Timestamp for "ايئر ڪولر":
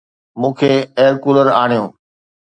0.97-1.47